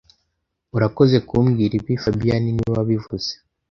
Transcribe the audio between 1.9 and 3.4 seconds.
fabien niwe wabivuze